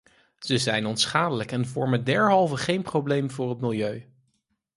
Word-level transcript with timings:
Ze 0.39 0.57
zijn 0.57 0.85
onschadelijk 0.85 1.51
en 1.51 1.67
vormen 1.67 2.03
derhalve 2.03 2.57
geen 2.57 2.81
probleem 2.81 3.31
voor 3.31 3.49
het 3.49 3.61
milieu. 3.61 4.05